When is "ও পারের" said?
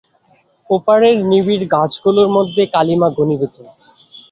0.69-1.15